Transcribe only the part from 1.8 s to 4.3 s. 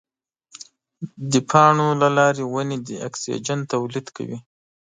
له لارې ونې د اکسیجن تولید